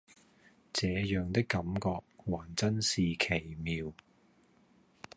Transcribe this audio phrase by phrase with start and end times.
[0.73, 3.93] 這樣的感覺還真是奇妙